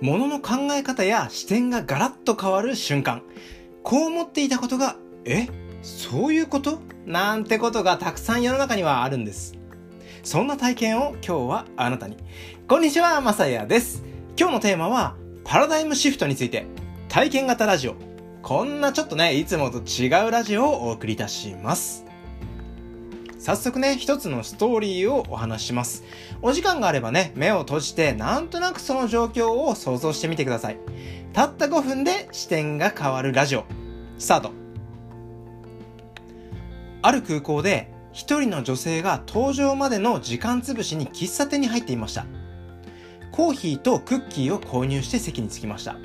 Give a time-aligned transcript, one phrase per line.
[0.00, 3.22] 物の考え方や視点がガラッと変わる瞬間。
[3.82, 5.46] こう思っていたことが、え
[5.82, 6.80] そういうこと？
[7.06, 9.54] なんてことがたくさん世の中にはあるんです。
[10.22, 12.16] そんな体験を今日はあなたに。
[12.68, 14.02] こんにちは、まさやです。
[14.38, 16.66] 今日のテーマは、パラダイムシフトについて、
[17.08, 17.96] 体験型ラジオ。
[18.42, 22.06] こんなちょっとね、いつもと違うラジオをお送りいたします。
[23.40, 26.04] 早速ね、一つのストーリーをお話します。
[26.42, 30.76] お時間があればね、目を閉じて、なんとなくその状況を想像してみてください。
[31.32, 33.64] たった5分で視点が変わるラジオ。
[34.18, 34.52] スタート。
[37.00, 42.26] ある空港で、一人の女性が登場までの時間つぶしに喫茶店に入っていました。
[43.32, 45.96] コーヒーとクッキーを購入して席に着きました。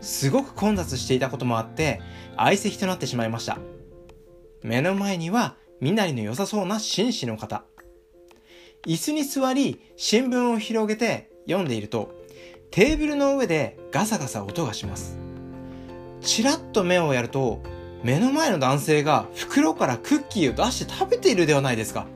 [0.00, 2.00] すごく混雑していたこともあって、
[2.36, 3.58] 相席となってしまいました。
[4.64, 5.54] 目の前には
[5.84, 7.62] 身なりの良さそうな紳士の方。
[8.86, 12.24] 椅子に座り、新聞を広げて読んでいると、
[12.70, 15.18] テーブルの上でガサガサ音がします。
[16.22, 17.60] ちらっと目をやると、
[18.02, 22.06] 目の前の男性が袋からクッキーを出して食べているではないですか。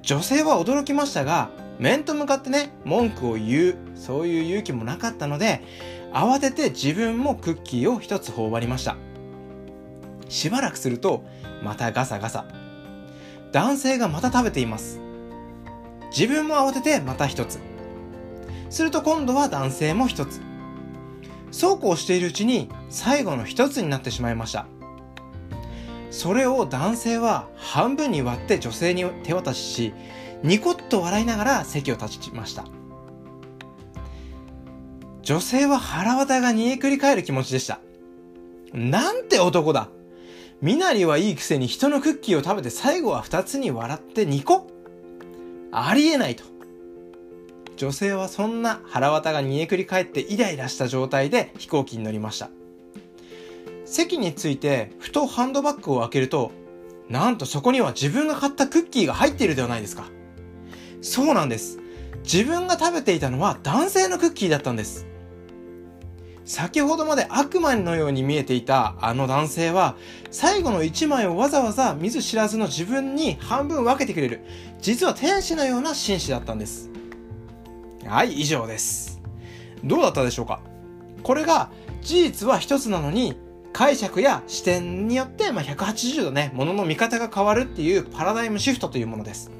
[0.00, 5.62] 女性は驚きましたが、面と向かってね、文句を言う、そういう勇気もなかったので、
[6.14, 8.96] 慌てて自分もクッキーを一つ頬張りました。
[10.30, 11.22] しばらくすると、
[11.62, 12.61] またガサガサ。
[13.52, 14.98] 男性がまた食べています。
[16.10, 17.60] 自分も慌ててまた一つ。
[18.70, 20.40] すると今度は男性も一つ。
[21.50, 24.66] そうこうしているうちに最後の一つになってしまいました。
[26.10, 29.94] それを男性は半分に割って女性に手渡しし、
[30.42, 32.64] ニコッと笑いながら席を立ちました。
[35.22, 37.80] 女性は腹渡が煮えくり返る気持ちでした。
[38.72, 39.88] なんて男だ
[40.62, 44.68] 身なりはいいくせに人のクッキーを食べて最後は二つに笑って2個
[45.72, 46.44] ありえないと。
[47.76, 52.48] 女性はそんな腹渡が煮えくり返ってイライラした状態で飛行機に乗りました。
[53.84, 56.52] 席についてふとハンドバッグを開けると、
[57.08, 60.04] なんとそこには自分が買ったクッキーが入っているではないですか。
[61.00, 61.80] そうなんです。
[62.22, 65.08] 自分が食べていたのは男性のクッキーだったんです。
[66.44, 69.96] 先ほどまで悪魔のように見えていたあの男性は、
[70.30, 74.44] 最後の一枚をわざわざ見ず知らずの自分に半分分けてくれる、
[74.80, 76.90] 実は天使のような紳士だったんです。
[78.04, 79.20] はい、以上です。
[79.84, 80.60] どうだったでしょうか？
[81.22, 81.70] これが
[82.00, 83.36] 事実は一つなのに、
[83.72, 89.50] 解釈や視点によって、まあ、180度ね、物の見方が変わるっていうパラダイムシフトというものです。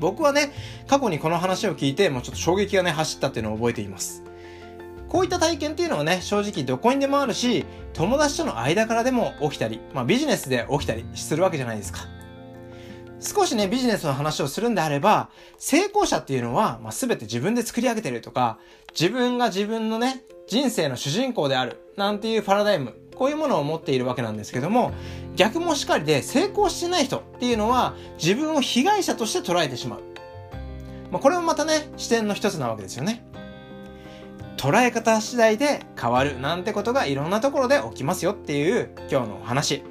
[0.00, 0.52] 僕はね、
[0.86, 4.22] 過去にこの話を聞いて、もうちょっと衝撃がね、走ったっていうのを覚えています。
[5.08, 7.64] こういった体験っていうのはね、正直どこにでもあるし、
[7.94, 12.00] 友達との間からでも起きたり、まあビジネスで起きたりするわけじゃないですか。
[13.20, 18.58] 少しね、ビジネスの話をするんであれば、成功者っていうのは、まあ、全て自分で作り上げてるとか、
[18.98, 24.92] 自分が自分のね、人生の主人公である、なんていうパラダイム、こういうものを持っているわけなんですけども、
[25.34, 30.02] 逆もしかりで成功してない人っていうのは、自分を被害者として捉えてしまう。
[31.10, 33.24] まあ、これもまたね、視点の一つなわけですよね。
[34.58, 39.84] 捉え方次第で変わるなんてことがいろんなところで起きますよっていう今日のお話。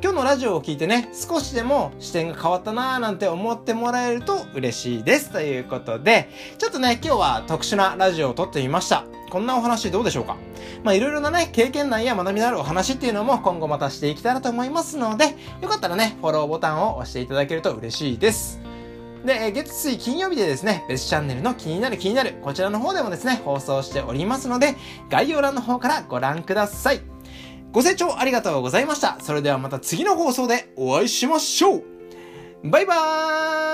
[0.00, 5.30] 今日のラジオを聞いてね、少しでも視点が変わったなーなんて思ってもらえると嬉しいです。
[5.30, 6.28] ということで、
[6.58, 9.04] ちょっとね、今日は特殊なラジオを撮ってみました。
[9.30, 10.36] こんなお話どうでしょうか？
[10.84, 18.60] まあいろいろなね、経験談や学びのあるお話っていうのも今後またしていけたらと思いますので、よかったらね、フォローボタンを押していただけると嬉しいです。
[19.24, 24.74] で、月水金曜日でですね、別チャンネルの気になる気になる、こちらの方でもですね、放送しておりますので、
[25.10, 27.00] 概要欄の方からご覧ください。
[27.72, 29.18] ご清聴ありがとうございました。
[29.20, 31.84] それではまた次の放送でお会いしましょう
[32.64, 33.67] バイバーイ